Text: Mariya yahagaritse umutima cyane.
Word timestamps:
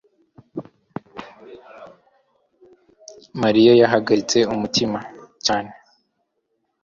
Mariya 3.41 3.71
yahagaritse 3.81 4.37
umutima 4.53 4.99
cyane. 5.45 5.71